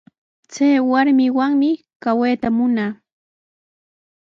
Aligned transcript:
Chay 0.51 0.75
warmiwanmi 0.89 1.69
kawayta 2.03 2.47
munaa. 2.57 2.91